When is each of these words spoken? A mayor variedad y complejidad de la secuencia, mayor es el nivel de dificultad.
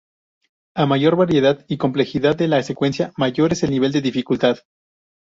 A 0.73 0.87
mayor 0.87 1.15
variedad 1.15 1.63
y 1.67 1.77
complejidad 1.77 2.35
de 2.35 2.47
la 2.47 2.63
secuencia, 2.63 3.13
mayor 3.17 3.53
es 3.53 3.61
el 3.61 3.69
nivel 3.69 3.91
de 3.91 4.01
dificultad. 4.01 4.57